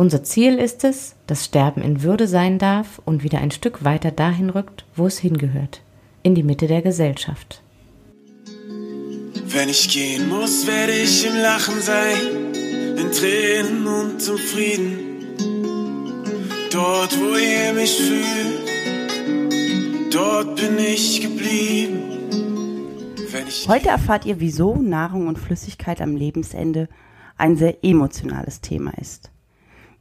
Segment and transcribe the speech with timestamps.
[0.00, 4.12] Unser Ziel ist es, dass Sterben in Würde sein darf und wieder ein Stück weiter
[4.12, 5.82] dahin rückt, wo es hingehört,
[6.22, 7.62] in die Mitte der Gesellschaft.
[8.44, 12.16] Wenn ich gehen muss, werde ich im Lachen sein,
[12.96, 14.98] in Tränen und zum Frieden.
[16.70, 18.68] Dort, wo ihr mich fühlt,
[20.14, 22.04] dort bin ich geblieben.
[23.66, 26.88] Heute erfahrt ihr, wieso Nahrung und Flüssigkeit am Lebensende
[27.36, 29.32] ein sehr emotionales Thema ist,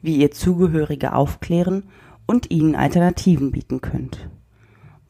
[0.01, 1.84] wie ihr Zugehörige aufklären
[2.26, 4.29] und ihnen Alternativen bieten könnt,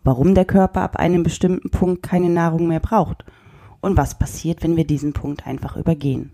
[0.04, 3.26] warum der Körper ab einem bestimmten Punkt keine Nahrung mehr braucht
[3.82, 6.32] und was passiert, wenn wir diesen Punkt einfach übergehen.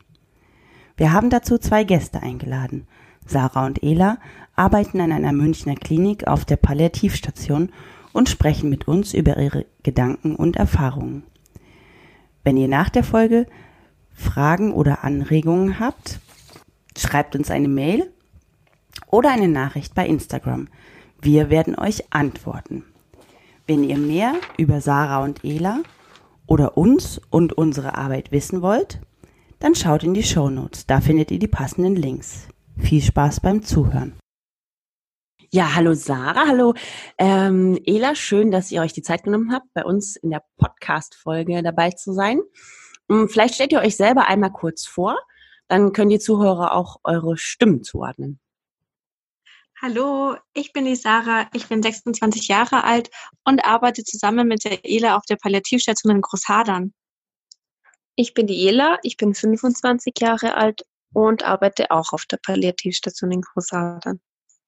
[0.97, 2.87] Wir haben dazu zwei Gäste eingeladen.
[3.25, 4.17] Sarah und Ela
[4.55, 7.69] arbeiten an einer Münchner Klinik auf der Palliativstation
[8.11, 11.23] und sprechen mit uns über ihre Gedanken und Erfahrungen.
[12.43, 13.47] Wenn ihr nach der Folge
[14.13, 16.19] Fragen oder Anregungen habt,
[16.95, 18.11] schreibt uns eine Mail
[19.07, 20.67] oder eine Nachricht bei Instagram.
[21.21, 22.83] Wir werden euch antworten.
[23.65, 25.83] Wenn ihr mehr über Sarah und Ela
[26.47, 28.99] oder uns und unsere Arbeit wissen wollt,
[29.59, 30.85] dann schaut in die Show Notes.
[30.85, 32.49] Da findet ihr die passenden Links.
[32.77, 34.13] Viel Spaß beim Zuhören.
[35.51, 36.73] Ja, hallo Sarah, hallo
[37.19, 41.61] ähm, Ela, schön, dass ihr euch die Zeit genommen habt, bei uns in der Podcast-Folge
[41.61, 42.41] dabei zu sein.
[43.07, 45.15] Hm, vielleicht stellt ihr euch selber einmal kurz vor,
[45.67, 48.39] dann können die Zuhörer auch eure Stimmen zuordnen.
[49.85, 53.09] Hallo, ich bin die Sarah, ich bin 26 Jahre alt
[53.43, 56.93] und arbeite zusammen mit der Ela auf der Palliativstation in Großhadern.
[58.15, 63.33] Ich bin die Ela, ich bin 25 Jahre alt und arbeite auch auf der Palliativstation
[63.33, 64.21] in Großhadern.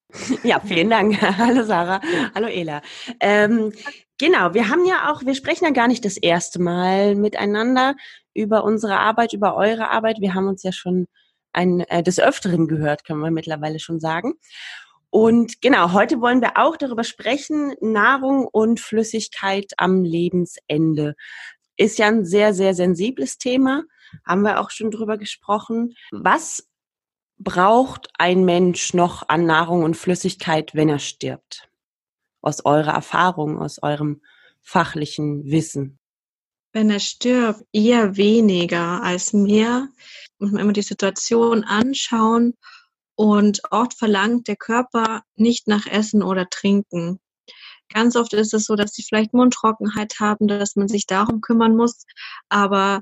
[0.44, 1.22] Ja, vielen Dank.
[1.38, 2.02] Hallo Sarah.
[2.36, 2.82] Hallo Ela.
[3.22, 3.72] Ähm,
[4.18, 7.96] genau, wir haben ja auch, wir sprechen ja gar nicht das erste Mal miteinander
[8.34, 10.18] über unsere Arbeit, über eure Arbeit.
[10.20, 11.08] Wir haben uns ja schon
[11.54, 14.34] ein, äh, des Öfteren gehört, können wir mittlerweile schon sagen.
[15.16, 21.16] Und genau, heute wollen wir auch darüber sprechen, Nahrung und Flüssigkeit am Lebensende.
[21.78, 23.84] Ist ja ein sehr, sehr sensibles Thema,
[24.26, 25.96] haben wir auch schon drüber gesprochen.
[26.12, 26.68] Was
[27.38, 31.70] braucht ein Mensch noch an Nahrung und Flüssigkeit, wenn er stirbt?
[32.42, 34.22] Aus eurer Erfahrung, aus eurem
[34.62, 35.98] fachlichen Wissen.
[36.74, 39.88] Wenn er stirbt, eher weniger als mehr.
[40.40, 42.54] Muss man immer die Situation anschauen
[43.16, 47.20] und oft verlangt der Körper nicht nach Essen oder Trinken.
[47.90, 51.76] Ganz oft ist es so, dass sie vielleicht Mundtrockenheit haben, dass man sich darum kümmern
[51.76, 52.06] muss.
[52.50, 53.02] Aber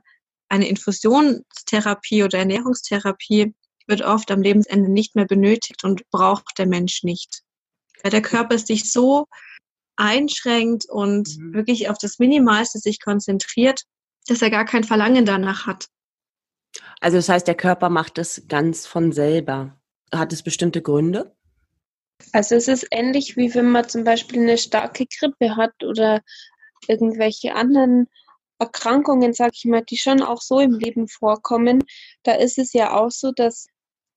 [0.50, 3.56] eine Infusionstherapie oder Ernährungstherapie
[3.88, 7.41] wird oft am Lebensende nicht mehr benötigt und braucht der Mensch nicht.
[8.02, 9.28] Weil der Körper sich so
[9.96, 11.53] einschränkt und mhm.
[11.53, 13.84] wirklich auf das Minimalste sich konzentriert,
[14.28, 15.88] dass er gar kein Verlangen danach hat.
[17.00, 19.79] Also das heißt, der Körper macht es ganz von selber.
[20.13, 21.35] Hat es bestimmte Gründe?
[22.31, 26.22] Also es ist ähnlich wie wenn man zum Beispiel eine starke Grippe hat oder
[26.88, 28.07] irgendwelche anderen
[28.59, 31.84] Erkrankungen, sag ich mal, die schon auch so im Leben vorkommen.
[32.23, 33.68] Da ist es ja auch so, dass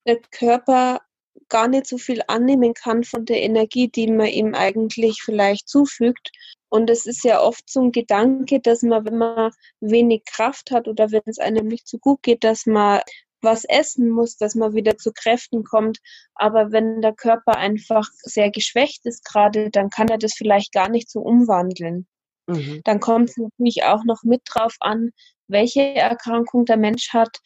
[0.07, 1.01] der Körper
[1.49, 6.31] gar nicht so viel annehmen kann von der Energie, die man ihm eigentlich vielleicht zufügt.
[6.69, 10.89] Und es ist ja oft so ein Gedanke, dass man, wenn man wenig Kraft hat
[10.89, 13.01] oder wenn es einem nicht so gut geht, dass man
[13.43, 15.99] was essen muss, dass man wieder zu Kräften kommt.
[16.35, 20.89] Aber wenn der Körper einfach sehr geschwächt ist gerade, dann kann er das vielleicht gar
[20.89, 22.07] nicht so umwandeln.
[22.47, 22.81] Mhm.
[22.85, 25.11] Dann kommt es natürlich auch noch mit drauf an,
[25.49, 27.39] welche Erkrankung der Mensch hat.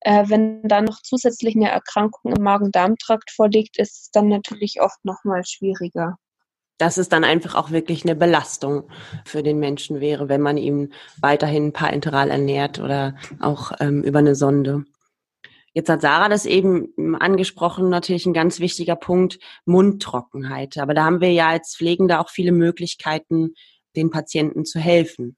[0.00, 5.04] Äh, wenn da noch zusätzlich eine Erkrankung im Magen-Darm-Trakt vorliegt, ist es dann natürlich oft
[5.04, 6.16] noch mal schwieriger
[6.80, 8.84] dass es dann einfach auch wirklich eine Belastung
[9.26, 14.34] für den Menschen wäre, wenn man ihn weiterhin parenteral ernährt oder auch ähm, über eine
[14.34, 14.86] Sonde.
[15.72, 20.78] Jetzt hat Sarah das eben angesprochen, natürlich ein ganz wichtiger Punkt, Mundtrockenheit.
[20.78, 23.54] Aber da haben wir ja als Pflegende auch viele Möglichkeiten,
[23.96, 25.36] den Patienten zu helfen.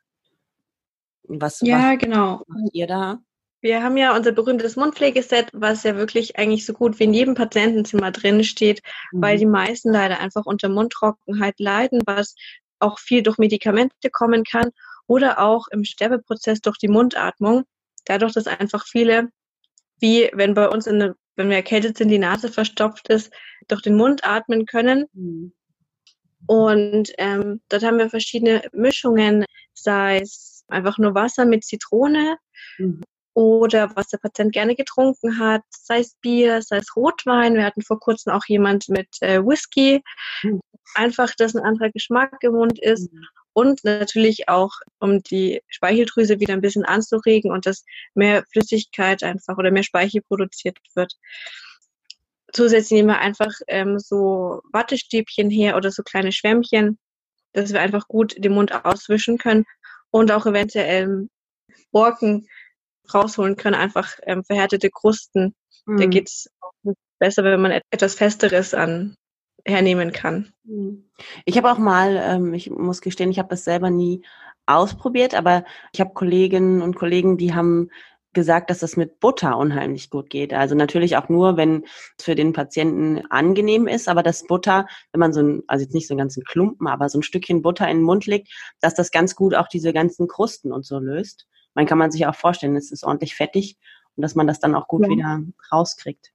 [1.24, 2.42] Was, ja, was genau.
[2.46, 3.18] macht ihr da?
[3.60, 7.34] Wir haben ja unser berühmtes Mundpflegeset, was ja wirklich eigentlich so gut wie in jedem
[7.34, 8.82] Patientenzimmer drin steht,
[9.12, 9.22] mhm.
[9.22, 12.34] weil die meisten leider einfach unter Mundtrockenheit leiden, was
[12.80, 14.70] auch viel durch Medikamente kommen kann
[15.06, 17.62] oder auch im Sterbeprozess durch die Mundatmung.
[18.04, 19.28] Dadurch, dass einfach viele
[20.02, 23.32] wie wenn bei uns, eine, wenn wir erkältet sind, die Nase verstopft ist,
[23.68, 25.06] durch den Mund atmen können.
[25.14, 25.52] Mhm.
[26.46, 29.44] Und ähm, dort haben wir verschiedene Mischungen,
[29.74, 32.36] sei es einfach nur Wasser mit Zitrone
[32.78, 33.02] mhm.
[33.34, 37.54] oder was der Patient gerne getrunken hat, sei es Bier, sei es Rotwein.
[37.54, 40.02] Wir hatten vor kurzem auch jemand mit äh, Whisky.
[40.42, 40.60] Mhm.
[40.94, 43.12] Einfach, dass ein anderer Geschmack im Mund ist.
[43.12, 43.24] Mhm.
[43.54, 47.84] Und natürlich auch, um die Speicheldrüse wieder ein bisschen anzuregen und dass
[48.14, 51.12] mehr Flüssigkeit einfach oder mehr Speichel produziert wird
[52.52, 56.98] zusätzlich nehmen wir einfach ähm, so Wattestäbchen her oder so kleine Schwämmchen,
[57.52, 59.64] dass wir einfach gut den Mund auswischen können
[60.10, 61.28] und auch eventuell
[61.90, 62.46] Borken
[63.12, 65.54] rausholen können, einfach ähm, verhärtete Krusten.
[65.86, 65.98] Mhm.
[65.98, 66.48] Da geht's
[67.18, 69.16] besser, wenn man etwas Festeres an
[69.66, 70.52] hernehmen kann.
[70.64, 71.04] Mhm.
[71.44, 74.22] Ich habe auch mal, ähm, ich muss gestehen, ich habe das selber nie
[74.66, 77.90] ausprobiert, aber ich habe Kolleginnen und Kollegen, die haben
[78.32, 80.54] gesagt, dass das mit Butter unheimlich gut geht.
[80.54, 81.84] Also natürlich auch nur, wenn
[82.16, 85.94] es für den Patienten angenehm ist, aber das Butter, wenn man so ein, also jetzt
[85.94, 88.48] nicht so einen ganzen Klumpen, aber so ein Stückchen Butter in den Mund legt,
[88.80, 91.46] dass das ganz gut auch diese ganzen Krusten und so löst.
[91.74, 93.76] Man kann man sich auch vorstellen, es ist ordentlich fettig
[94.16, 95.10] und dass man das dann auch gut ja.
[95.10, 96.32] wieder rauskriegt.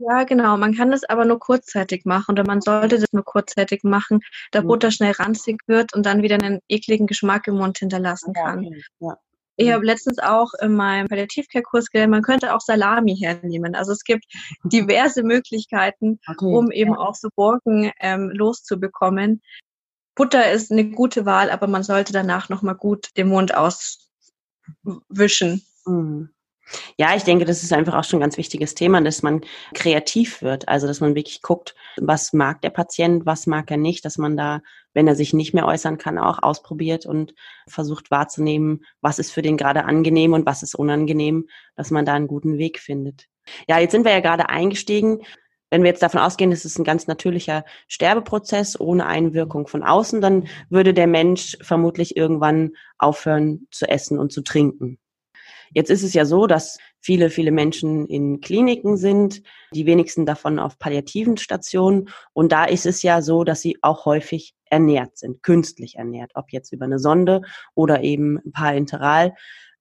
[0.00, 0.56] Ja, genau.
[0.56, 4.20] Man kann das aber nur kurzzeitig machen oder man sollte das nur kurzzeitig machen,
[4.50, 4.68] da mhm.
[4.68, 8.62] Butter schnell ranzig wird und dann wieder einen ekligen Geschmack im Mund hinterlassen kann.
[8.62, 9.18] Ja, ja.
[9.56, 9.72] Ich mhm.
[9.72, 13.74] habe letztens auch in meinem Palliativcare-Kurs gelernt, man könnte auch Salami hernehmen.
[13.74, 14.24] Also es gibt
[14.64, 16.46] diverse Möglichkeiten, okay.
[16.46, 19.42] um eben auch so Borken ähm, loszubekommen.
[20.14, 24.00] Butter ist eine gute Wahl, aber man sollte danach nochmal gut den Mund auswischen.
[25.84, 26.30] Mhm.
[26.96, 29.40] Ja, ich denke, das ist einfach auch schon ein ganz wichtiges Thema, dass man
[29.74, 30.68] kreativ wird.
[30.68, 34.36] Also, dass man wirklich guckt, was mag der Patient, was mag er nicht, dass man
[34.36, 34.60] da,
[34.94, 37.34] wenn er sich nicht mehr äußern kann, auch ausprobiert und
[37.68, 42.14] versucht wahrzunehmen, was ist für den gerade angenehm und was ist unangenehm, dass man da
[42.14, 43.26] einen guten Weg findet.
[43.68, 45.22] Ja, jetzt sind wir ja gerade eingestiegen.
[45.70, 50.20] Wenn wir jetzt davon ausgehen, es ist ein ganz natürlicher Sterbeprozess ohne Einwirkung von außen,
[50.20, 54.98] dann würde der Mensch vermutlich irgendwann aufhören zu essen und zu trinken.
[55.72, 60.58] Jetzt ist es ja so, dass viele, viele Menschen in Kliniken sind, die wenigsten davon
[60.58, 62.08] auf palliativen Stationen.
[62.32, 66.50] Und da ist es ja so, dass sie auch häufig ernährt sind, künstlich ernährt, ob
[66.52, 67.42] jetzt über eine Sonde
[67.74, 69.34] oder eben parenteral.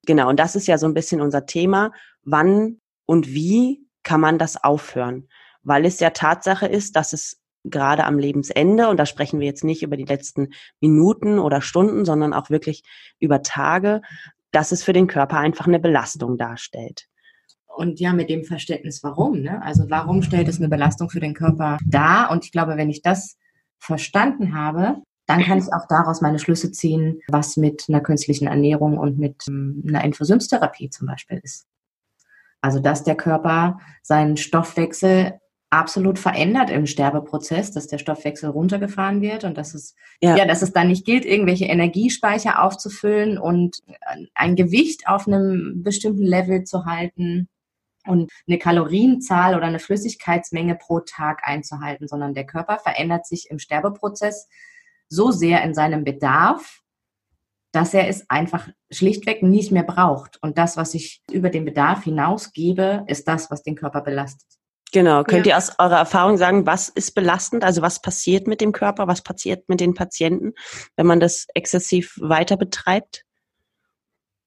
[0.06, 1.92] Genau, und das ist ja so ein bisschen unser Thema.
[2.24, 5.28] Wann und wie kann man das aufhören?
[5.64, 9.64] Weil es ja Tatsache ist, dass es gerade am Lebensende, und da sprechen wir jetzt
[9.64, 10.50] nicht über die letzten
[10.80, 12.84] Minuten oder Stunden, sondern auch wirklich
[13.20, 14.02] über Tage,
[14.52, 17.08] dass es für den Körper einfach eine Belastung darstellt.
[17.68, 19.42] Und ja, mit dem Verständnis, warum.
[19.42, 19.62] Ne?
[19.64, 22.32] Also warum stellt es eine Belastung für den Körper dar?
[22.32, 23.38] Und ich glaube, wenn ich das
[23.80, 24.98] verstanden habe,
[25.28, 29.46] dann kann ich auch daraus meine Schlüsse ziehen, was mit einer künstlichen Ernährung und mit
[29.48, 31.68] ähm, einer Infusionstherapie zum Beispiel ist.
[32.62, 39.44] Also dass der Körper seinen Stoffwechsel absolut verändert im Sterbeprozess, dass der Stoffwechsel runtergefahren wird
[39.44, 40.36] und dass es ja.
[40.36, 43.78] ja, dass es dann nicht gilt, irgendwelche Energiespeicher aufzufüllen und
[44.34, 47.50] ein Gewicht auf einem bestimmten Level zu halten
[48.08, 53.60] und eine Kalorienzahl oder eine Flüssigkeitsmenge pro Tag einzuhalten, sondern der Körper verändert sich im
[53.60, 54.48] Sterbeprozess
[55.08, 56.82] so sehr in seinem Bedarf,
[57.72, 60.42] dass er es einfach schlichtweg nicht mehr braucht.
[60.42, 64.59] Und das, was ich über den Bedarf hinausgebe, ist das, was den Körper belastet.
[64.92, 65.24] Genau.
[65.24, 65.54] Könnt ja.
[65.54, 67.64] ihr aus eurer Erfahrung sagen, was ist belastend?
[67.64, 69.08] Also was passiert mit dem Körper?
[69.08, 70.54] Was passiert mit den Patienten,
[70.96, 73.24] wenn man das exzessiv weiter betreibt?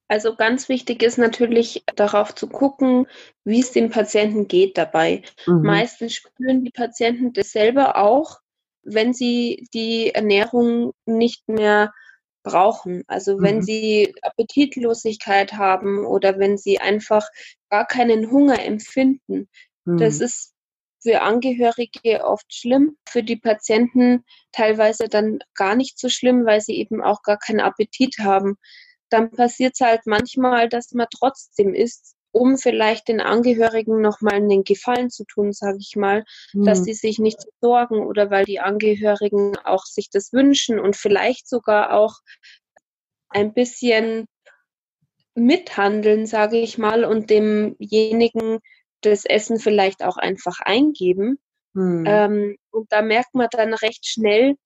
[0.08, 3.06] Also ganz wichtig ist natürlich darauf zu gucken,
[3.44, 5.22] wie es dem Patienten geht dabei.
[5.46, 5.62] Mhm.
[5.62, 8.40] Meistens spüren die Patienten das selber auch,
[8.82, 11.92] wenn sie die Ernährung nicht mehr
[12.42, 13.04] brauchen.
[13.06, 13.62] Also wenn mhm.
[13.62, 17.26] sie Appetitlosigkeit haben oder wenn sie einfach
[17.70, 19.48] gar keinen Hunger empfinden,
[19.84, 20.24] das mhm.
[20.24, 20.52] ist
[21.02, 26.76] für Angehörige oft schlimm, für die Patienten teilweise dann gar nicht so schlimm, weil sie
[26.76, 28.56] eben auch gar keinen Appetit haben.
[29.10, 34.64] Dann passiert es halt manchmal, dass man trotzdem isst, um vielleicht den Angehörigen nochmal einen
[34.64, 36.64] Gefallen zu tun, sage ich mal, mhm.
[36.64, 41.48] dass sie sich nicht sorgen oder weil die Angehörigen auch sich das wünschen und vielleicht
[41.48, 42.14] sogar auch
[43.28, 44.26] ein bisschen
[45.34, 48.60] mithandeln, sage ich mal, und demjenigen
[49.02, 51.38] das Essen vielleicht auch einfach eingeben.
[51.74, 52.04] Hm.
[52.06, 54.56] Ähm, und da merkt man dann recht schnell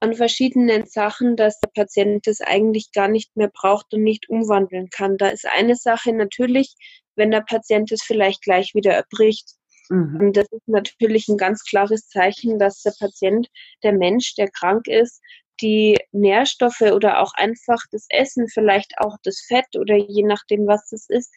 [0.00, 4.88] an verschiedenen Sachen, dass der Patient das eigentlich gar nicht mehr braucht und nicht umwandeln
[4.90, 5.18] kann.
[5.18, 6.74] Da ist eine Sache natürlich,
[7.16, 9.50] wenn der Patient es vielleicht gleich wieder erbricht.
[9.90, 10.18] Mhm.
[10.20, 13.48] Und das ist natürlich ein ganz klares Zeichen, dass der Patient,
[13.82, 15.20] der Mensch, der krank ist,
[15.60, 20.88] die Nährstoffe oder auch einfach das Essen, vielleicht auch das Fett oder je nachdem, was
[20.88, 21.30] das ist,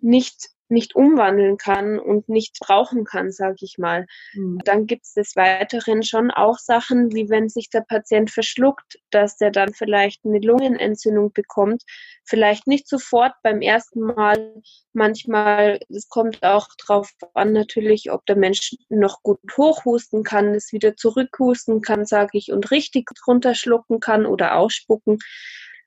[0.00, 4.06] nicht nicht umwandeln kann und nicht brauchen kann, sage ich mal.
[4.34, 4.60] Mhm.
[4.64, 9.36] Dann gibt es des Weiteren schon auch Sachen, wie wenn sich der Patient verschluckt, dass
[9.36, 11.82] der dann vielleicht eine Lungenentzündung bekommt.
[12.24, 14.54] Vielleicht nicht sofort beim ersten Mal.
[14.92, 20.72] Manchmal, es kommt auch darauf an natürlich, ob der Mensch noch gut hochhusten kann, es
[20.72, 25.18] wieder zurückhusten kann, sage ich, und richtig runterschlucken kann oder ausspucken.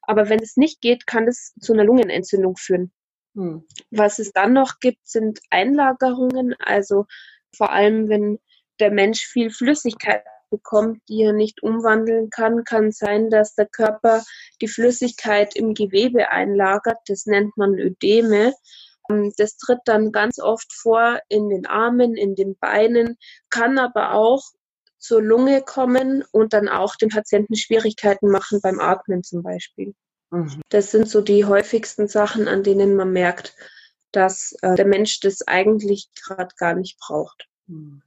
[0.02, 2.92] Aber wenn es nicht geht, kann es zu einer Lungenentzündung führen.
[3.38, 3.64] Hm.
[3.92, 7.06] Was es dann noch gibt, sind Einlagerungen, also
[7.56, 8.40] vor allem wenn
[8.80, 14.24] der Mensch viel Flüssigkeit bekommt, die er nicht umwandeln kann, kann sein, dass der Körper
[14.62, 16.98] die Flüssigkeit im Gewebe einlagert.
[17.08, 18.54] Das nennt man Ödeme.
[19.10, 23.18] Ähm, das tritt dann ganz oft vor in den Armen, in den Beinen,
[23.52, 24.44] kann aber auch
[24.98, 29.94] zur Lunge kommen und dann auch dem Patienten Schwierigkeiten machen beim Atmen zum Beispiel.
[30.32, 30.62] Mhm.
[30.70, 33.56] Das sind so die häufigsten Sachen, an denen man merkt,
[34.12, 37.48] dass äh, der Mensch das eigentlich gerade gar nicht braucht.
[37.68, 38.02] Mhm.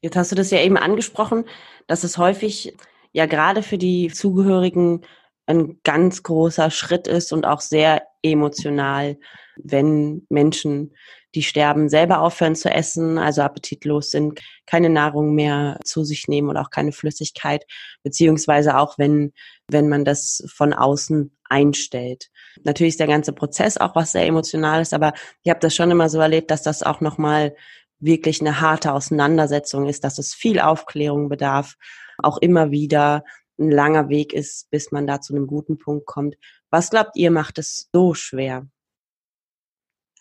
[0.00, 1.44] Jetzt hast du das ja eben angesprochen,
[1.86, 2.76] dass es häufig
[3.12, 5.02] ja gerade für die Zugehörigen
[5.46, 9.18] ein ganz großer Schritt ist und auch sehr emotional,
[9.56, 10.94] wenn Menschen,
[11.34, 16.48] die sterben, selber aufhören zu essen, also appetitlos sind, keine Nahrung mehr zu sich nehmen
[16.48, 17.64] und auch keine Flüssigkeit,
[18.02, 19.32] beziehungsweise auch wenn,
[19.72, 22.30] wenn man das von außen einstellt.
[22.62, 25.12] Natürlich ist der ganze Prozess auch was sehr emotional ist, aber
[25.42, 27.54] ich habe das schon immer so erlebt, dass das auch nochmal
[27.98, 31.76] wirklich eine harte Auseinandersetzung ist, dass es viel Aufklärung bedarf,
[32.18, 33.24] auch immer wieder
[33.58, 36.36] ein langer Weg ist, bis man da zu einem guten Punkt kommt.
[36.70, 38.66] Was glaubt ihr, macht es so schwer?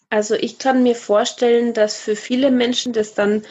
[0.09, 3.43] Also ich kann mir vorstellen, dass für viele Menschen das dann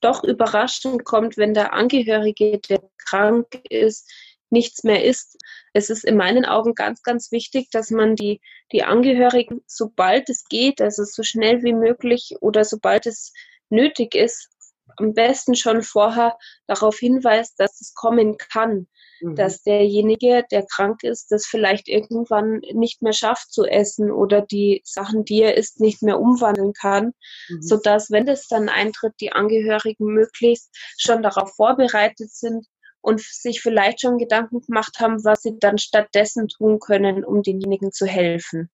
[0.00, 4.10] doch überraschend kommt, wenn der Angehörige, der krank ist,
[4.50, 5.36] nichts mehr isst.
[5.76, 8.40] Es ist in meinen Augen ganz, ganz wichtig, dass man die,
[8.72, 13.34] die Angehörigen, sobald es geht, also so schnell wie möglich oder sobald es
[13.68, 14.48] nötig ist,
[14.96, 18.86] am besten schon vorher darauf hinweist, dass es kommen kann,
[19.20, 19.34] mhm.
[19.34, 24.80] dass derjenige, der krank ist, das vielleicht irgendwann nicht mehr schafft zu essen oder die
[24.82, 27.12] Sachen, die er isst, nicht mehr umwandeln kann,
[27.50, 27.60] mhm.
[27.60, 32.66] so dass, wenn das dann eintritt, die Angehörigen möglichst schon darauf vorbereitet sind
[33.06, 37.92] und sich vielleicht schon Gedanken gemacht haben, was sie dann stattdessen tun können, um denjenigen
[37.92, 38.68] zu helfen.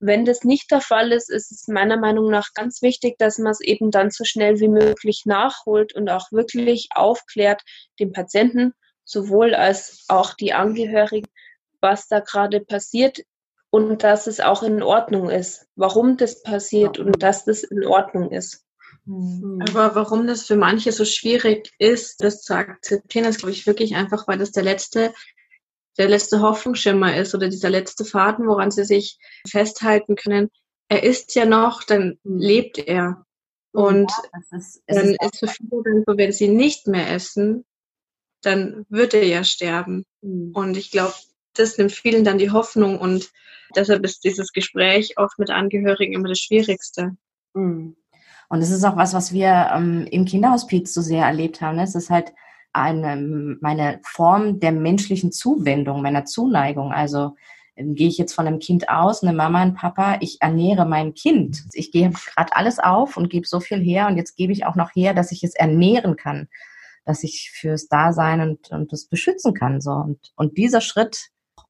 [0.00, 3.52] Wenn das nicht der Fall ist, ist es meiner Meinung nach ganz wichtig, dass man
[3.52, 7.62] es eben dann so schnell wie möglich nachholt und auch wirklich aufklärt,
[7.98, 8.74] den Patienten
[9.04, 11.30] sowohl als auch die Angehörigen,
[11.80, 13.22] was da gerade passiert
[13.70, 18.30] und dass es auch in Ordnung ist, warum das passiert und dass das in Ordnung
[18.30, 18.67] ist.
[19.08, 19.62] Mhm.
[19.62, 23.96] Aber warum das für manche so schwierig ist, das zu akzeptieren, ist, glaube ich, wirklich
[23.96, 25.14] einfach, weil das der letzte,
[25.96, 30.50] der letzte Hoffnungsschimmer ist oder dieser letzte Faden, woran sie sich festhalten können.
[30.88, 32.38] Er ist ja noch, dann mhm.
[32.38, 33.24] lebt er.
[33.72, 37.64] Und ja, ist, dann ist, ist für viele dann so, wenn sie nicht mehr essen,
[38.42, 40.04] dann wird er ja sterben.
[40.20, 40.52] Mhm.
[40.54, 41.14] Und ich glaube,
[41.54, 43.30] das nimmt vielen dann die Hoffnung und
[43.74, 47.16] deshalb ist dieses Gespräch oft mit Angehörigen immer das Schwierigste.
[47.54, 47.96] Mhm.
[48.48, 51.76] Und es ist auch was, was wir ähm, im Kinderhospiz so sehr erlebt haben.
[51.76, 51.82] Ne?
[51.82, 52.32] Es ist halt
[52.72, 56.92] eine, meine Form der menschlichen Zuwendung, meiner Zuneigung.
[56.92, 57.34] Also
[57.76, 61.14] ähm, gehe ich jetzt von einem Kind aus, eine Mama, ein Papa, ich ernähre mein
[61.14, 61.64] Kind.
[61.72, 64.74] Ich gehe gerade alles auf und gebe so viel her und jetzt gebe ich auch
[64.74, 66.48] noch her, dass ich es ernähren kann,
[67.04, 69.80] dass ich fürs Dasein und, und das beschützen kann.
[69.80, 69.92] So.
[69.92, 71.28] Und, und dieser Schritt,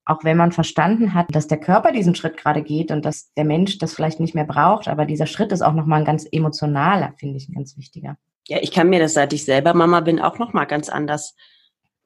[0.08, 3.44] auch wenn man verstanden hat, dass der Körper diesen Schritt gerade geht und dass der
[3.44, 7.12] Mensch das vielleicht nicht mehr braucht, aber dieser Schritt ist auch nochmal ein ganz emotionaler,
[7.18, 8.16] finde ich, ein ganz wichtiger.
[8.46, 11.36] Ja, ich kann mir das, seit ich selber Mama bin, auch nochmal ganz anders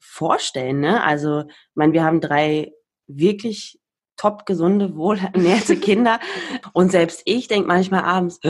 [0.01, 0.81] vorstellen.
[0.81, 1.03] Ne?
[1.05, 2.73] Also, ich meine, wir haben drei
[3.07, 3.79] wirklich
[4.17, 6.19] top gesunde, wohlernährte Kinder
[6.73, 8.41] und selbst ich denke manchmal abends,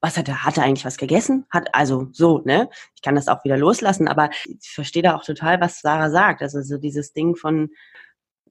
[0.00, 1.46] was hat er, hat er eigentlich was gegessen?
[1.50, 2.68] Hat, also so, ne?
[2.96, 6.42] Ich kann das auch wieder loslassen, aber ich verstehe da auch total, was Sarah sagt.
[6.42, 7.68] Also so dieses Ding von,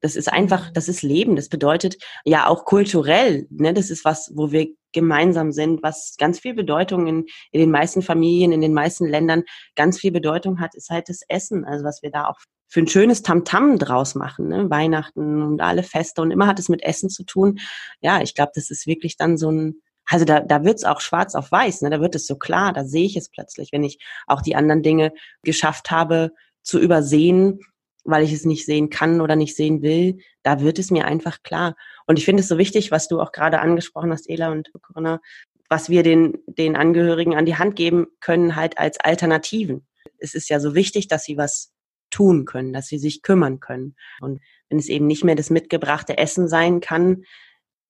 [0.01, 1.35] das ist einfach, das ist Leben.
[1.35, 6.39] Das bedeutet ja auch kulturell, ne, das ist was, wo wir gemeinsam sind, was ganz
[6.39, 9.43] viel Bedeutung in, in den meisten Familien, in den meisten Ländern
[9.75, 11.65] ganz viel Bedeutung hat, ist halt das Essen.
[11.65, 14.69] Also was wir da auch für ein schönes Tamtam -Tam draus machen, ne?
[14.69, 17.59] Weihnachten und alle Feste und immer hat es mit Essen zu tun.
[18.01, 21.35] Ja, ich glaube, das ist wirklich dann so ein, also da, da wird's auch schwarz
[21.35, 21.89] auf weiß, ne?
[21.89, 24.81] da wird es so klar, da sehe ich es plötzlich, wenn ich auch die anderen
[24.81, 25.13] Dinge
[25.43, 26.31] geschafft habe
[26.63, 27.59] zu übersehen
[28.03, 31.43] weil ich es nicht sehen kann oder nicht sehen will, da wird es mir einfach
[31.43, 31.75] klar.
[32.05, 35.21] Und ich finde es so wichtig, was du auch gerade angesprochen hast, Ela und Corinna,
[35.69, 39.87] was wir den, den Angehörigen an die Hand geben können, halt als Alternativen.
[40.17, 41.71] Es ist ja so wichtig, dass sie was
[42.09, 43.95] tun können, dass sie sich kümmern können.
[44.19, 47.23] Und wenn es eben nicht mehr das mitgebrachte Essen sein kann,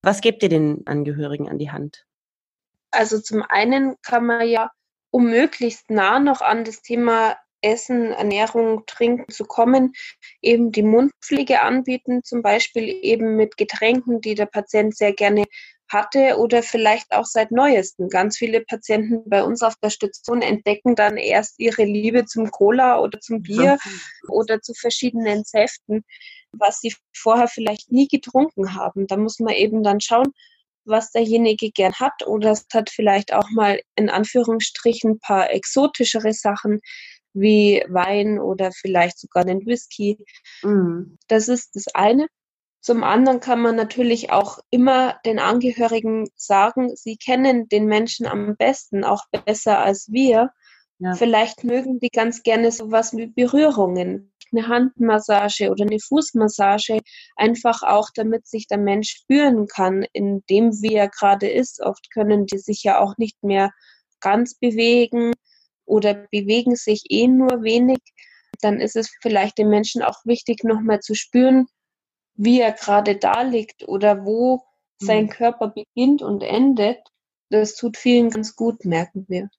[0.02, 2.06] was gebt ihr den Angehörigen an die Hand?
[2.92, 4.72] Also zum einen kann man ja,
[5.12, 9.94] um möglichst nah noch an das Thema Essen, Ernährung, Trinken zu kommen,
[10.42, 15.46] eben die Mundpflege anbieten, zum Beispiel eben mit Getränken, die der Patient sehr gerne
[15.92, 18.10] hatte oder vielleicht auch seit neuestem.
[18.10, 23.00] Ganz viele Patienten bei uns auf der Station entdecken dann erst ihre Liebe zum Cola
[23.00, 23.78] oder zum Bier
[24.30, 26.04] oder zu verschiedenen Säften,
[26.52, 29.08] was sie vorher vielleicht nie getrunken haben.
[29.08, 30.32] Da muss man eben dann schauen,
[30.86, 36.34] was derjenige gern hat oder es hat vielleicht auch mal in Anführungsstrichen ein paar exotischere
[36.34, 36.82] Sachen
[37.40, 40.18] wie Wein oder vielleicht sogar den Whisky.
[40.64, 41.18] Mhm.
[41.28, 42.28] Das ist das eine.
[42.82, 48.56] Zum anderen kann man natürlich auch immer den Angehörigen sagen, sie kennen den Menschen am
[48.56, 50.52] besten, auch besser als wir.
[51.00, 51.14] Ja.
[51.16, 57.02] Vielleicht mögen die ganz gerne sowas wie Berührungen, eine Handmassage oder eine Fußmassage,
[57.36, 61.82] einfach auch, damit sich der Mensch spüren kann, in dem, wie er gerade ist.
[61.82, 63.72] Oft können die sich ja auch nicht mehr
[64.22, 65.34] ganz bewegen
[65.90, 68.00] oder bewegen sich eh nur wenig.
[68.62, 71.68] Dann ist es vielleicht den Menschen auch wichtig, nochmal zu spüren,
[72.36, 74.64] wie er gerade da liegt oder wo
[75.00, 75.30] sein mhm.
[75.30, 77.00] Körper beginnt und endet,
[77.50, 79.50] das tut vielen ganz gut, merken wir.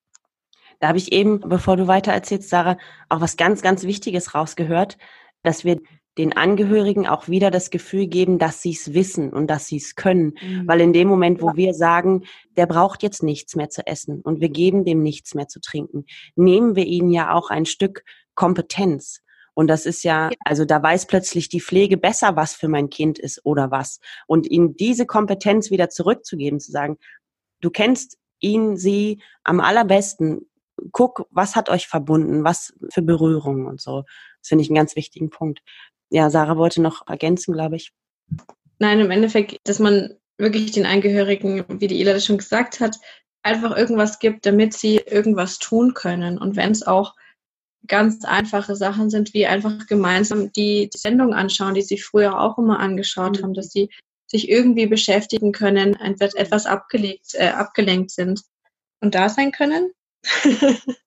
[0.78, 4.96] Da habe ich eben, bevor du weiter erzählst, Sarah, auch was ganz, ganz Wichtiges rausgehört,
[5.42, 5.80] dass wir
[6.19, 9.95] den Angehörigen auch wieder das Gefühl geben, dass sie es wissen und dass sie es
[9.95, 10.35] können.
[10.40, 10.67] Mhm.
[10.67, 12.25] Weil in dem Moment, wo wir sagen,
[12.57, 16.05] der braucht jetzt nichts mehr zu essen und wir geben dem nichts mehr zu trinken,
[16.35, 19.23] nehmen wir ihnen ja auch ein Stück Kompetenz.
[19.55, 23.19] Und das ist ja, also da weiß plötzlich die Pflege besser, was für mein Kind
[23.19, 24.00] ist oder was.
[24.26, 26.97] Und ihm diese Kompetenz wieder zurückzugeben, zu sagen,
[27.61, 30.49] du kennst ihn, sie am allerbesten.
[30.93, 34.05] Guck, was hat euch verbunden, was für Berührungen und so.
[34.40, 35.61] Das finde ich einen ganz wichtigen Punkt.
[36.11, 37.93] Ja, Sarah wollte noch ergänzen, glaube ich.
[38.79, 42.97] Nein, im Endeffekt, dass man wirklich den Angehörigen, wie die Ela das schon gesagt hat,
[43.43, 46.38] einfach irgendwas gibt, damit sie irgendwas tun können.
[46.38, 47.14] Und wenn es auch
[47.87, 52.59] ganz einfache Sachen sind, wie einfach gemeinsam die, die Sendung anschauen, die sie früher auch
[52.59, 53.42] immer angeschaut mhm.
[53.42, 53.90] haben, dass sie
[54.27, 58.42] sich irgendwie beschäftigen können, etwas abgelegt, äh, abgelenkt sind
[59.01, 59.90] und da sein können.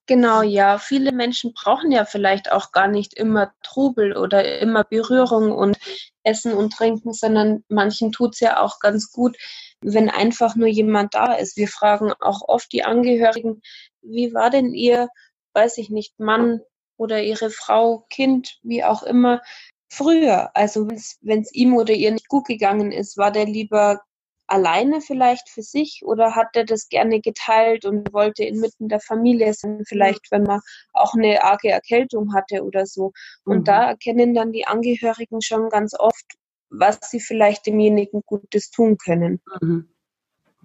[0.06, 0.78] Genau, ja.
[0.78, 5.76] Viele Menschen brauchen ja vielleicht auch gar nicht immer Trubel oder immer Berührung und
[6.24, 9.36] Essen und Trinken, sondern manchen tut es ja auch ganz gut,
[9.80, 11.56] wenn einfach nur jemand da ist.
[11.56, 13.62] Wir fragen auch oft die Angehörigen,
[14.02, 15.08] wie war denn ihr
[15.54, 16.60] weiß ich nicht, Mann
[16.96, 19.40] oder ihre Frau, Kind, wie auch immer,
[19.88, 20.50] früher.
[20.54, 24.00] Also wenn es ihm oder ihr nicht gut gegangen ist, war der lieber
[24.46, 29.54] alleine vielleicht für sich oder hat er das gerne geteilt und wollte inmitten der Familie
[29.54, 30.60] sein, vielleicht wenn man
[30.92, 33.12] auch eine arge Erkältung hatte oder so.
[33.44, 33.64] Und mhm.
[33.64, 36.24] da erkennen dann die Angehörigen schon ganz oft,
[36.70, 39.40] was sie vielleicht demjenigen Gutes tun können.
[39.60, 39.88] Mhm.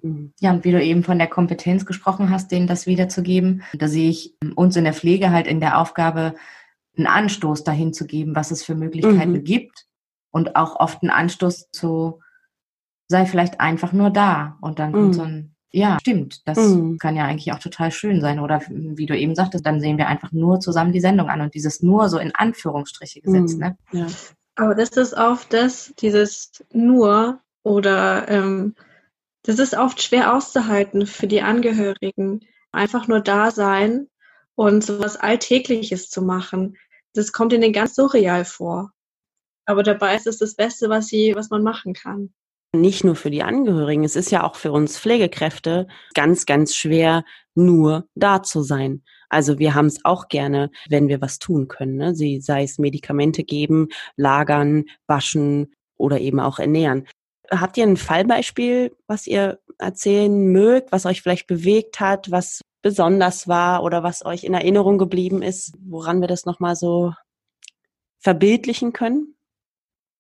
[0.01, 0.33] Mhm.
[0.39, 4.09] Ja, und wie du eben von der Kompetenz gesprochen hast, denen das wiederzugeben, da sehe
[4.09, 6.35] ich uns in der Pflege halt in der Aufgabe,
[6.97, 9.43] einen Anstoß dahin zu geben, was es für Möglichkeiten mhm.
[9.43, 9.85] gibt
[10.31, 12.19] und auch oft einen Anstoß zu,
[13.09, 15.13] sei vielleicht einfach nur da und dann kommt mhm.
[15.13, 16.97] so ein, ja, stimmt, das mhm.
[16.97, 20.07] kann ja eigentlich auch total schön sein oder wie du eben sagtest, dann sehen wir
[20.07, 23.59] einfach nur zusammen die Sendung an und dieses nur so in Anführungsstriche gesetzt, mhm.
[23.59, 23.77] ne?
[23.91, 24.07] Ja.
[24.55, 28.75] Aber das ist oft das, dieses nur oder ähm,
[29.43, 32.41] das ist oft schwer auszuhalten für die Angehörigen.
[32.71, 34.07] Einfach nur da sein
[34.55, 36.77] und so was Alltägliches zu machen.
[37.13, 38.91] Das kommt ihnen ganz surreal vor.
[39.65, 42.33] Aber dabei ist es das Beste, was sie, was man machen kann.
[42.75, 47.23] Nicht nur für die Angehörigen, es ist ja auch für uns Pflegekräfte ganz, ganz schwer,
[47.55, 49.01] nur da zu sein.
[49.27, 51.95] Also wir haben es auch gerne, wenn wir was tun können.
[51.95, 52.15] Ne?
[52.15, 57.07] Sie, sei es Medikamente geben, lagern, waschen oder eben auch ernähren.
[57.49, 63.47] Habt ihr ein Fallbeispiel, was ihr erzählen mögt, was euch vielleicht bewegt hat, was besonders
[63.47, 67.13] war oder was euch in Erinnerung geblieben ist, woran wir das nochmal so
[68.19, 69.35] verbildlichen können?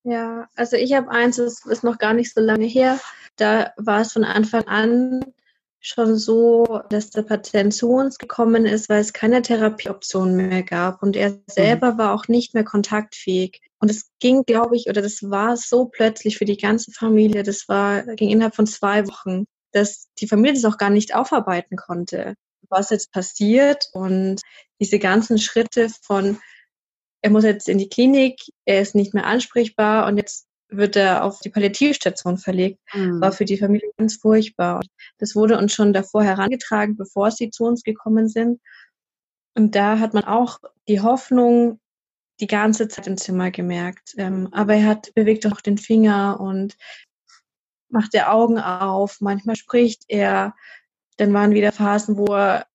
[0.03, 2.99] Ja, also ich habe eins, das ist noch gar nicht so lange her.
[3.35, 5.33] Da war es von Anfang an
[5.81, 11.01] schon so, dass der Patient zu uns gekommen ist, weil es keine Therapieoptionen mehr gab
[11.01, 11.43] und er mhm.
[11.47, 13.61] selber war auch nicht mehr kontaktfähig.
[13.79, 17.69] Und es ging, glaube ich, oder das war so plötzlich für die ganze Familie, das
[17.69, 22.35] war, ging innerhalb von zwei Wochen, dass die Familie das auch gar nicht aufarbeiten konnte,
[22.67, 24.41] was jetzt passiert und
[24.81, 26.39] diese ganzen Schritte von,
[27.21, 31.23] er muss jetzt in die Klinik, er ist nicht mehr ansprechbar und jetzt wird er
[31.23, 33.19] auf die Palliativstation verlegt, mhm.
[33.19, 34.81] war für die Familie ganz furchtbar.
[35.17, 38.61] Das wurde uns schon davor herangetragen, bevor sie zu uns gekommen sind.
[39.55, 41.79] Und da hat man auch die Hoffnung
[42.39, 44.13] die ganze Zeit im Zimmer gemerkt.
[44.17, 46.77] Ähm, aber er hat bewegt auch den Finger und
[47.89, 49.17] macht der Augen auf.
[49.19, 50.55] Manchmal spricht er.
[51.17, 52.67] Dann waren wieder Phasen, wo er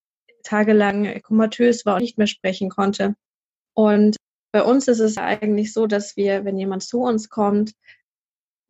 [0.42, 3.14] tagelang komatös war und nicht mehr sprechen konnte.
[3.72, 4.16] Und
[4.54, 7.72] bei uns ist es eigentlich so, dass wir, wenn jemand zu uns kommt,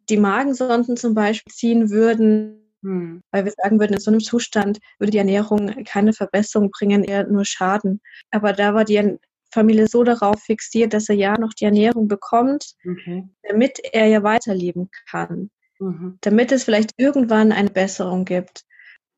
[0.09, 3.21] die Magensonden zum Beispiel ziehen würden, hm.
[3.31, 7.27] weil wir sagen würden, in so einem Zustand würde die Ernährung keine Verbesserung bringen, eher
[7.27, 8.01] nur Schaden.
[8.31, 9.19] Aber da war die
[9.53, 13.29] Familie so darauf fixiert, dass er ja noch die Ernährung bekommt, okay.
[13.43, 15.51] damit er ja weiterleben kann.
[15.81, 16.17] Mhm.
[16.23, 18.65] Damit es vielleicht irgendwann eine Besserung gibt.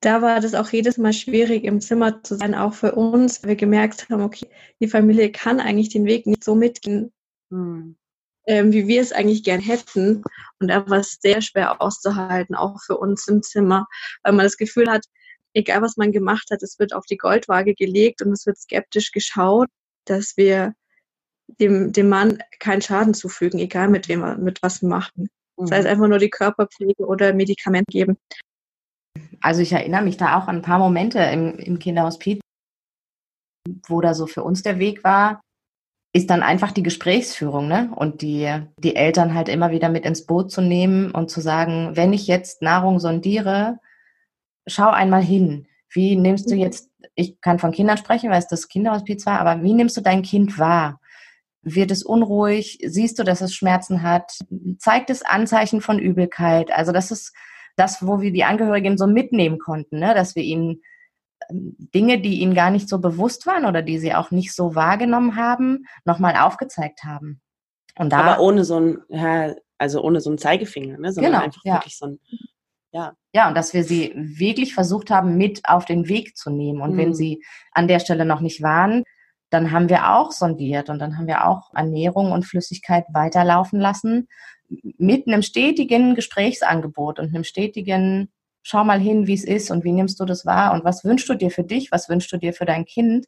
[0.00, 3.50] Da war das auch jedes Mal schwierig, im Zimmer zu sein, auch für uns, weil
[3.50, 4.46] wir gemerkt haben, okay,
[4.80, 7.12] die Familie kann eigentlich den Weg nicht so mitgehen,
[7.50, 7.96] mhm
[8.46, 10.22] ähm, wie wir es eigentlich gern hätten.
[10.60, 13.86] Und da war es sehr schwer auszuhalten, auch für uns im Zimmer,
[14.22, 15.04] weil man das Gefühl hat,
[15.54, 19.12] egal was man gemacht hat, es wird auf die Goldwaage gelegt und es wird skeptisch
[19.12, 19.68] geschaut,
[20.04, 20.74] dass wir
[21.60, 25.28] dem, dem Mann keinen Schaden zufügen, egal mit wem mit was wir machen.
[25.56, 25.66] Mhm.
[25.66, 28.16] Sei es einfach nur die Körperpflege oder Medikament geben.
[29.40, 32.40] Also ich erinnere mich da auch an ein paar Momente im, im Kinderhospiz,
[33.88, 35.40] wo da so für uns der Weg war,
[36.12, 37.90] ist dann einfach die Gesprächsführung, ne?
[37.94, 41.90] Und die, die Eltern halt immer wieder mit ins Boot zu nehmen und zu sagen,
[41.94, 43.78] wenn ich jetzt Nahrung sondiere,
[44.66, 45.66] schau einmal hin.
[45.90, 46.60] Wie nimmst du mhm.
[46.60, 50.00] jetzt, ich kann von Kindern sprechen, weil es das Kinderhospiz war, aber wie nimmst du
[50.00, 51.00] dein Kind wahr?
[51.62, 52.78] Wird es unruhig?
[52.82, 54.38] Siehst du, dass es Schmerzen hat?
[54.78, 56.70] Zeigt es Anzeichen von Übelkeit?
[56.70, 57.34] Also das ist
[57.76, 60.14] das, wo wir die Angehörigen so mitnehmen konnten, ne?
[60.14, 60.82] dass wir ihnen
[61.50, 65.36] Dinge, die ihnen gar nicht so bewusst waren oder die sie auch nicht so wahrgenommen
[65.36, 67.40] haben, nochmal aufgezeigt haben.
[67.98, 71.12] Und da, Aber ohne so ein, ja, also ohne so ein Zeigefinger, ne?
[71.12, 71.74] sondern genau, einfach ja.
[71.74, 72.20] wirklich so ein,
[72.92, 73.14] ja.
[73.34, 76.80] Ja, und dass wir sie wirklich versucht haben, mit auf den Weg zu nehmen.
[76.80, 76.98] Und mhm.
[76.98, 79.04] wenn sie an der Stelle noch nicht waren,
[79.50, 84.28] dann haben wir auch sondiert und dann haben wir auch Ernährung und Flüssigkeit weiterlaufen lassen
[84.98, 88.30] mit einem stetigen Gesprächsangebot und einem stetigen
[88.62, 91.28] schau mal hin, wie es ist und wie nimmst du das wahr und was wünschst
[91.28, 93.26] du dir für dich, was wünschst du dir für dein Kind,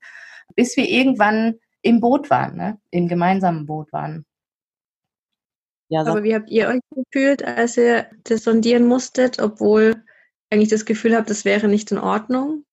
[0.56, 2.80] bis wir irgendwann im Boot waren, ne?
[2.90, 4.26] im gemeinsamen Boot waren.
[5.88, 6.10] Ja, so.
[6.10, 10.02] Aber wie habt ihr euch gefühlt, als ihr das sondieren musstet, obwohl
[10.50, 12.64] eigentlich das Gefühl habt, das wäre nicht in Ordnung?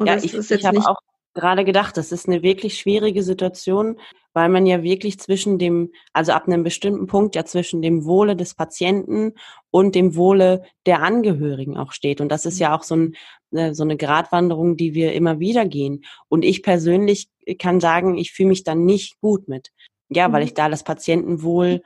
[0.00, 0.98] Oder ja, ich, ich habe auch
[1.34, 3.98] gerade gedacht, das ist eine wirklich schwierige Situation,
[4.34, 8.36] weil man ja wirklich zwischen dem, also ab einem bestimmten Punkt ja zwischen dem Wohle
[8.36, 9.34] des Patienten
[9.70, 12.20] und dem Wohle der Angehörigen auch steht.
[12.20, 13.14] Und das ist ja auch so, ein,
[13.52, 16.04] äh, so eine Gratwanderung, die wir immer wieder gehen.
[16.28, 19.70] Und ich persönlich kann sagen, ich fühle mich dann nicht gut mit.
[20.08, 20.46] Ja, weil mhm.
[20.46, 21.82] ich da das Patientenwohl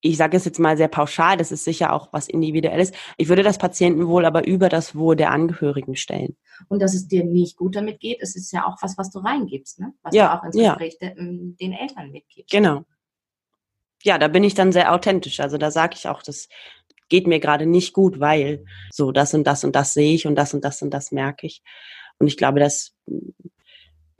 [0.00, 2.92] ich sage es jetzt mal sehr pauschal, das ist sicher auch was Individuelles.
[3.16, 6.36] Ich würde das Patientenwohl aber über das Wohl der Angehörigen stellen.
[6.68, 9.18] Und dass es dir nicht gut damit geht, es ist ja auch was, was du
[9.18, 9.92] reingibst, ne?
[10.02, 11.10] was ja, du auch ins Gespräch ja.
[11.10, 12.50] den, den Eltern mitgibst.
[12.50, 12.84] Genau.
[14.02, 15.40] Ja, da bin ich dann sehr authentisch.
[15.40, 16.48] Also da sage ich auch, das
[17.08, 20.36] geht mir gerade nicht gut, weil so das und das und das sehe ich und
[20.36, 21.62] das und das und das merke ich.
[22.18, 22.94] Und ich glaube, das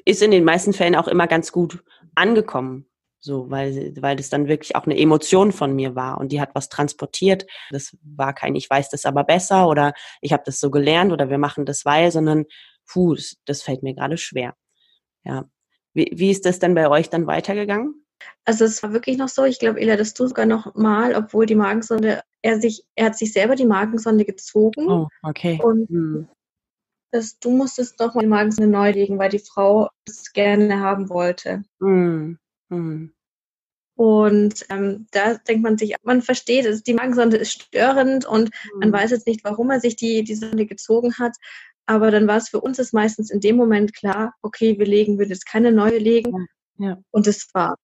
[0.05, 1.83] ist in den meisten Fällen auch immer ganz gut
[2.15, 2.87] angekommen.
[3.27, 6.51] So, weil, weil das dann wirklich auch eine Emotion von mir war und die hat
[6.55, 7.45] was transportiert.
[7.71, 11.29] Das war kein, ich weiß das aber besser oder ich habe das so gelernt oder
[11.29, 12.45] wir machen das weil, sondern,
[12.87, 14.55] puh, das, das fällt mir gerade schwer.
[15.25, 15.51] Ja.
[15.93, 18.07] Wie, wie ist das denn bei euch dann weitergegangen?
[18.45, 21.47] Also es war wirklich noch so, ich glaube, Ela, dass du sogar noch mal, obwohl
[21.47, 24.89] die Magensonde, er sich, er hat sich selber die Magensonde gezogen.
[24.89, 25.59] Oh, okay.
[25.61, 26.29] Und hm.
[27.11, 31.09] das, du musstest noch mal die Magensonde neu legen, weil die Frau es gerne haben
[31.09, 31.65] wollte.
[31.81, 32.39] Hm.
[32.71, 33.16] Hm.
[33.97, 38.81] Und ähm, da denkt man sich, man versteht es, die Magensonde ist störend und mhm.
[38.81, 41.33] man weiß jetzt nicht, warum er sich die, die Sonde gezogen hat.
[41.87, 45.19] Aber dann war es für uns ist meistens in dem Moment klar, okay, wir legen,
[45.19, 46.47] würden jetzt keine neue legen.
[46.79, 46.99] Ja.
[47.11, 47.77] Und es war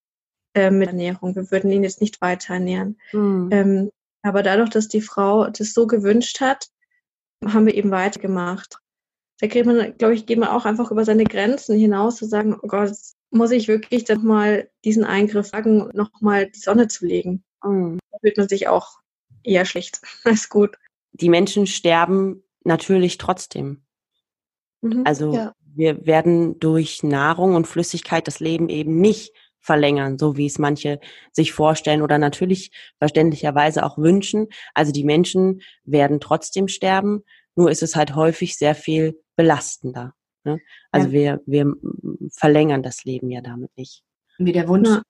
[0.55, 1.35] äh, mit Ernährung.
[1.35, 2.99] Wir würden ihn jetzt nicht weiter ernähren.
[3.13, 3.49] Mhm.
[3.51, 3.91] Ähm,
[4.23, 6.69] aber dadurch, dass die Frau das so gewünscht hat,
[7.45, 8.79] haben wir eben weitergemacht.
[9.41, 12.57] Da kriegt man, glaube ich, geht man auch einfach über seine Grenzen hinaus zu sagen,
[12.61, 12.93] oh Gott,
[13.33, 17.43] muss ich wirklich dann mal diesen Eingriff wagen, nochmal die Sonne zu legen.
[17.65, 17.99] Mhm.
[18.11, 18.99] Da fühlt man sich auch
[19.43, 20.77] eher schlecht als gut.
[21.13, 23.83] Die Menschen sterben natürlich trotzdem.
[24.83, 25.55] Mhm, also ja.
[25.75, 31.01] wir werden durch Nahrung und Flüssigkeit das Leben eben nicht verlängern, so wie es manche
[31.31, 34.49] sich vorstellen oder natürlich verständlicherweise auch wünschen.
[34.75, 37.23] Also die Menschen werden trotzdem sterben,
[37.55, 40.15] nur ist es halt häufig sehr viel belastender.
[40.45, 40.61] Ne?
[40.91, 41.13] Also ja.
[41.13, 41.75] wir, wir
[42.31, 44.03] verlängern das Leben ja damit nicht.
[44.39, 45.03] Wie der Wunsch ja.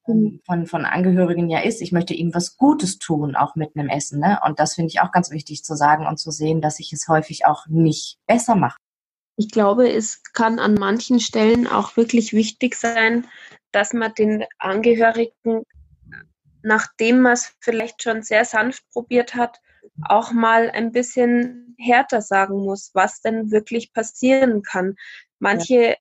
[0.45, 4.21] von, von Angehörigen ja ist, ich möchte ihm was Gutes tun, auch mit einem Essen.
[4.21, 4.39] Ne?
[4.45, 7.09] Und das finde ich auch ganz wichtig zu sagen und zu sehen, dass ich es
[7.09, 8.79] häufig auch nicht besser mache.
[9.37, 13.27] Ich glaube, es kann an manchen Stellen auch wirklich wichtig sein,
[13.71, 15.63] dass man den Angehörigen,
[16.63, 19.59] nachdem man es vielleicht schon sehr sanft probiert hat,
[20.09, 24.95] auch mal ein bisschen härter sagen muss, was denn wirklich passieren kann.
[25.39, 25.95] Manche ja.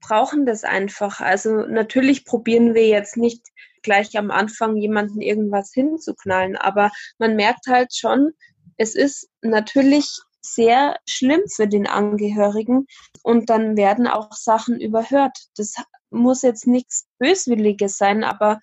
[0.00, 1.20] brauchen das einfach.
[1.20, 3.46] Also natürlich probieren wir jetzt nicht
[3.82, 8.32] gleich am Anfang jemanden irgendwas hinzuknallen, aber man merkt halt schon,
[8.76, 10.06] es ist natürlich
[10.40, 12.86] sehr schlimm für den Angehörigen
[13.22, 15.36] und dann werden auch Sachen überhört.
[15.56, 15.74] Das
[16.10, 18.60] muss jetzt nichts Böswilliges sein, aber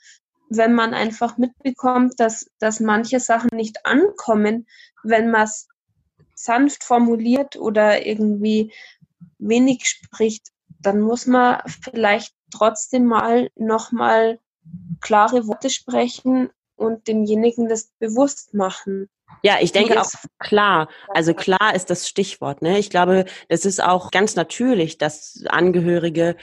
[0.57, 4.67] wenn man einfach mitbekommt, dass, dass manche Sachen nicht ankommen,
[5.03, 5.67] wenn man es
[6.33, 8.73] sanft formuliert oder irgendwie
[9.37, 14.39] wenig spricht, dann muss man vielleicht trotzdem mal nochmal
[15.01, 19.09] klare Worte sprechen und demjenigen das bewusst machen.
[19.43, 20.89] Ja, ich denke auch klar.
[21.09, 22.61] Also klar ist das Stichwort.
[22.61, 22.77] Ne?
[22.79, 26.35] Ich glaube, es ist auch ganz natürlich, dass Angehörige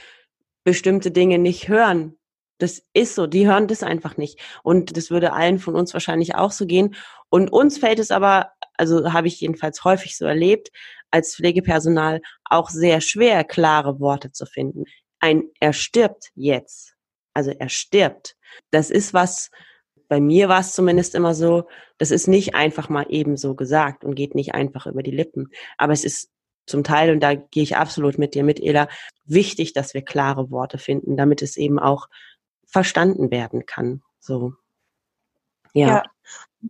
[0.64, 2.16] bestimmte Dinge nicht hören.
[2.62, 4.38] Das ist so, die hören das einfach nicht.
[4.62, 6.94] Und das würde allen von uns wahrscheinlich auch so gehen.
[7.28, 10.70] Und uns fällt es aber, also habe ich jedenfalls häufig so erlebt,
[11.10, 14.84] als Pflegepersonal auch sehr schwer, klare Worte zu finden.
[15.18, 16.94] Ein er stirbt jetzt.
[17.34, 18.36] Also er stirbt.
[18.70, 19.50] Das ist was,
[20.08, 24.14] bei mir war es zumindest immer so, das ist nicht einfach mal ebenso gesagt und
[24.14, 25.48] geht nicht einfach über die Lippen.
[25.78, 26.30] Aber es ist
[26.66, 28.88] zum Teil, und da gehe ich absolut mit dir mit, Ela,
[29.24, 32.08] wichtig, dass wir klare Worte finden, damit es eben auch
[32.72, 34.02] verstanden werden kann.
[34.18, 34.54] So.
[35.74, 35.86] Ja.
[35.86, 36.02] ja.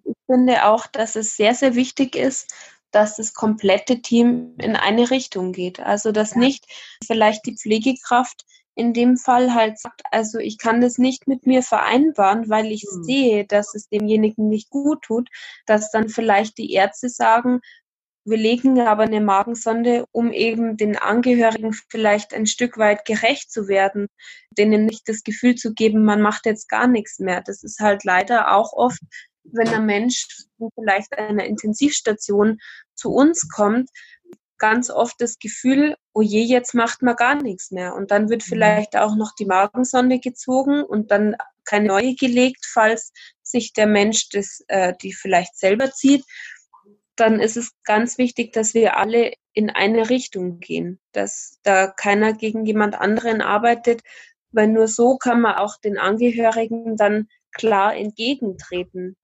[0.05, 2.53] Ich finde auch, dass es sehr, sehr wichtig ist,
[2.91, 5.81] dass das komplette Team in eine Richtung geht.
[5.81, 6.67] Also, dass nicht
[7.05, 11.63] vielleicht die Pflegekraft in dem Fall halt sagt, also ich kann das nicht mit mir
[11.63, 13.05] vereinbaren, weil ich mhm.
[13.05, 15.29] sehe, dass es demjenigen nicht gut tut,
[15.67, 17.61] dass dann vielleicht die Ärzte sagen,
[18.25, 23.69] wir legen aber eine Magensonde, um eben den Angehörigen vielleicht ein Stück weit gerecht zu
[23.69, 24.07] werden,
[24.51, 27.43] denen nicht das Gefühl zu geben, man macht jetzt gar nichts mehr.
[27.45, 29.01] Das ist halt leider auch oft,
[29.45, 30.27] wenn ein Mensch
[30.75, 32.59] vielleicht einer Intensivstation
[32.95, 33.91] zu uns kommt,
[34.59, 37.97] ganz oft das Gefühl, oh je, jetzt macht man gar nichts mehr.
[37.97, 38.49] Und dann wird mhm.
[38.49, 44.29] vielleicht auch noch die Magensonde gezogen und dann keine neue gelegt, falls sich der Mensch
[44.29, 46.25] das, äh, die vielleicht selber zieht.
[47.17, 52.33] Dann ist es ganz wichtig, dass wir alle in eine Richtung gehen, dass da keiner
[52.33, 54.03] gegen jemand anderen arbeitet,
[54.51, 59.17] weil nur so kann man auch den Angehörigen dann klar entgegentreten.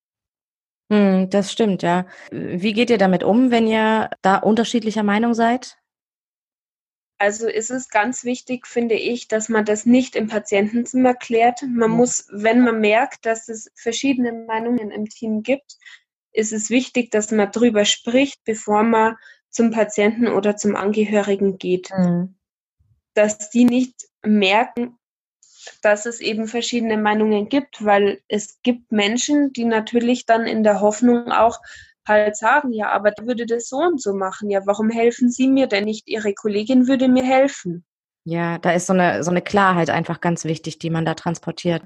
[0.91, 2.07] Hm, das stimmt, ja.
[2.31, 5.77] Wie geht ihr damit um, wenn ihr da unterschiedlicher Meinung seid?
[7.21, 11.63] Also ist es ganz wichtig, finde ich, dass man das nicht im Patientenzimmer klärt.
[11.63, 15.79] Man muss, wenn man merkt, dass es verschiedene Meinungen im Team gibt,
[16.39, 19.17] ist es wichtig, dass man drüber spricht, bevor man
[19.51, 21.91] zum Patienten oder zum Angehörigen geht.
[21.91, 22.37] Mhm.
[23.15, 24.97] Dass die nicht merken,
[25.83, 30.81] dass es eben verschiedene Meinungen gibt, weil es gibt Menschen, die natürlich dann in der
[30.81, 31.59] Hoffnung auch
[32.07, 34.49] halt sagen, ja, aber da würde das so und so machen.
[34.49, 36.09] Ja, warum helfen Sie mir denn nicht?
[36.09, 37.85] Ihre Kollegin würde mir helfen.
[38.25, 41.83] Ja, da ist so eine, so eine Klarheit einfach ganz wichtig, die man da transportiert.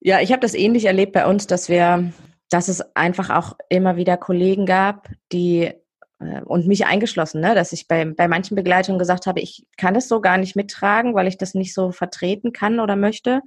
[0.00, 0.20] Ja.
[0.20, 2.12] Ich habe das ähnlich erlebt bei uns, dass wir,
[2.50, 5.72] dass es einfach auch immer wieder Kollegen gab, die
[6.20, 9.96] äh, und mich eingeschlossen, ne, dass ich bei, bei manchen Begleitungen gesagt habe, ich kann
[9.96, 13.40] es so gar nicht mittragen, weil ich das nicht so vertreten kann oder möchte.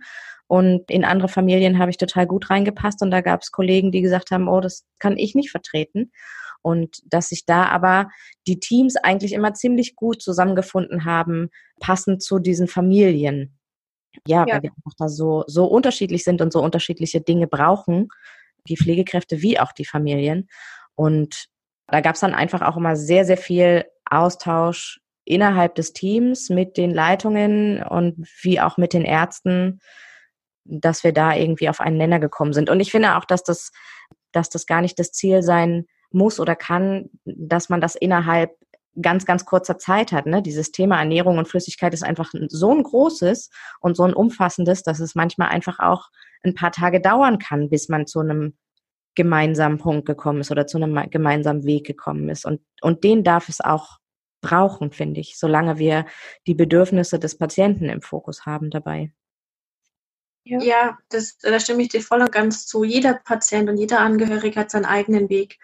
[0.48, 4.02] Und in andere Familien habe ich total gut reingepasst und da gab es Kollegen, die
[4.02, 6.12] gesagt haben, oh, das kann ich nicht vertreten.
[6.62, 8.10] Und dass sich da aber
[8.48, 13.58] die Teams eigentlich immer ziemlich gut zusammengefunden haben, passend zu diesen Familien.
[14.28, 14.56] Ja, ja.
[14.56, 18.10] weil wir einfach da so, so unterschiedlich sind und so unterschiedliche Dinge brauchen,
[18.68, 20.50] die Pflegekräfte wie auch die Familien.
[20.96, 21.46] Und
[21.88, 26.78] da gab es dann einfach auch immer sehr, sehr viel Austausch innerhalb des Teams mit
[26.78, 29.80] den Leitungen und wie auch mit den Ärzten,
[30.66, 32.70] dass wir da irgendwie auf einen Nenner gekommen sind.
[32.70, 33.72] Und ich finde auch, dass das,
[34.32, 38.58] dass das gar nicht das Ziel sein muss oder kann, dass man das innerhalb
[39.00, 40.26] ganz, ganz kurzer Zeit hat.
[40.26, 40.42] Ne?
[40.42, 43.50] Dieses Thema Ernährung und Flüssigkeit ist einfach so ein großes
[43.80, 46.10] und so ein umfassendes, dass es manchmal einfach auch
[46.44, 48.58] ein paar Tage dauern kann, bis man zu einem
[49.16, 52.46] gemeinsamen Punkt gekommen ist oder zu einem gemeinsamen Weg gekommen ist.
[52.46, 54.00] Und, und den darf es auch
[54.42, 56.06] brauchen, finde ich, solange wir
[56.48, 59.14] die Bedürfnisse des Patienten im Fokus haben dabei.
[60.44, 62.84] Ja, ja das, da stimme ich dir voll und ganz zu.
[62.84, 65.60] Jeder Patient und jeder Angehörige hat seinen eigenen Weg.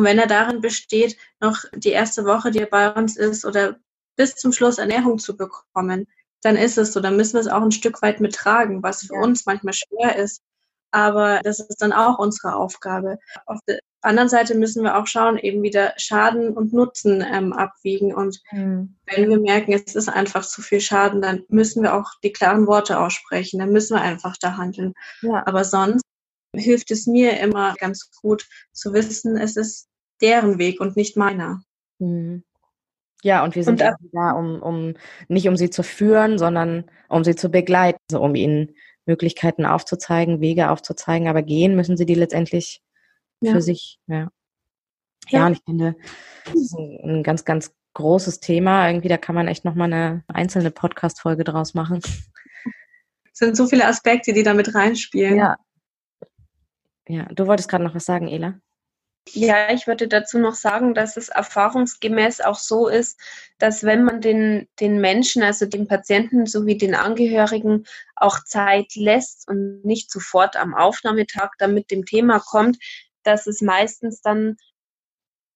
[0.00, 3.76] Und wenn er darin besteht, noch die erste Woche, die er bei uns ist, oder
[4.16, 6.06] bis zum Schluss Ernährung zu bekommen,
[6.42, 7.00] dann ist es so.
[7.00, 9.20] Dann müssen wir es auch ein Stück weit mittragen, was für ja.
[9.20, 10.42] uns manchmal schwer ist
[10.90, 13.18] aber das ist dann auch unsere Aufgabe.
[13.46, 18.14] Auf der anderen Seite müssen wir auch schauen, eben wieder Schaden und Nutzen ähm, abwiegen.
[18.14, 18.96] Und mhm.
[19.06, 22.66] wenn wir merken, es ist einfach zu viel Schaden, dann müssen wir auch die klaren
[22.66, 23.60] Worte aussprechen.
[23.60, 24.94] Dann müssen wir einfach da handeln.
[25.22, 25.46] Ja.
[25.46, 26.02] Aber sonst
[26.54, 29.88] hilft es mir immer ganz gut zu wissen, es ist
[30.20, 31.62] deren Weg und nicht meiner.
[31.98, 32.44] Mhm.
[33.22, 34.94] Ja, und wir sind und, da, um, um
[35.28, 40.40] nicht um sie zu führen, sondern um sie zu begleiten, also um ihnen Möglichkeiten aufzuzeigen,
[40.40, 42.82] Wege aufzuzeigen, aber gehen müssen sie die letztendlich
[43.40, 43.52] ja.
[43.52, 43.98] für sich.
[44.06, 44.16] Ja.
[44.16, 44.30] ja.
[45.28, 45.96] Ja, und ich finde,
[46.46, 48.88] das ist ein, ein ganz, ganz großes Thema.
[48.88, 52.00] Irgendwie, da kann man echt nochmal eine einzelne Podcast-Folge draus machen.
[53.32, 55.36] Es sind so viele Aspekte, die da mit reinspielen.
[55.36, 55.56] Ja.
[57.10, 58.60] Ja, du wolltest gerade noch was sagen, Ela?
[59.28, 63.20] Ja, ich würde dazu noch sagen, dass es erfahrungsgemäß auch so ist,
[63.58, 69.48] dass wenn man den, den Menschen, also den Patienten sowie den Angehörigen auch Zeit lässt
[69.48, 72.78] und nicht sofort am Aufnahmetag dann mit dem Thema kommt,
[73.24, 74.56] dass es meistens dann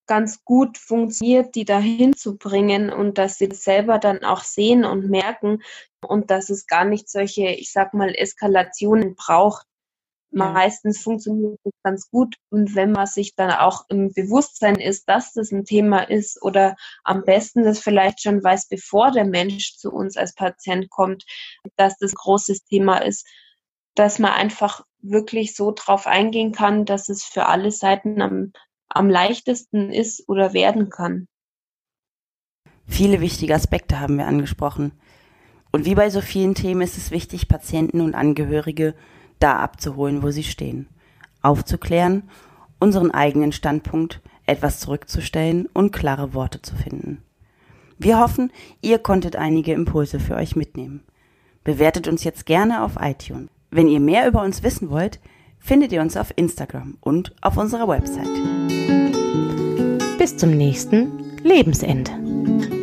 [0.06, 4.84] ganz gut funktioniert, die dahin zu bringen und dass sie das selber dann auch sehen
[4.84, 5.62] und merken
[6.00, 9.66] und dass es gar nicht solche, ich sag mal, Eskalationen braucht.
[10.36, 10.50] Ja.
[10.50, 15.32] Meistens funktioniert das ganz gut und wenn man sich dann auch im Bewusstsein ist, dass
[15.32, 19.92] das ein Thema ist oder am besten das vielleicht schon weiß, bevor der Mensch zu
[19.92, 21.24] uns als Patient kommt,
[21.76, 23.28] dass das ein großes Thema ist,
[23.94, 28.52] dass man einfach wirklich so drauf eingehen kann, dass es für alle Seiten am,
[28.88, 31.28] am leichtesten ist oder werden kann.
[32.88, 34.98] Viele wichtige Aspekte haben wir angesprochen.
[35.70, 38.94] Und wie bei so vielen Themen ist es wichtig, Patienten und Angehörige
[39.44, 40.88] da abzuholen, wo sie stehen,
[41.42, 42.22] aufzuklären,
[42.80, 47.22] unseren eigenen Standpunkt etwas zurückzustellen und klare Worte zu finden.
[47.98, 51.02] Wir hoffen, ihr konntet einige Impulse für euch mitnehmen.
[51.62, 53.50] Bewertet uns jetzt gerne auf iTunes.
[53.70, 55.20] Wenn ihr mehr über uns wissen wollt,
[55.58, 58.28] findet ihr uns auf Instagram und auf unserer Website.
[60.18, 62.73] Bis zum nächsten Lebensende.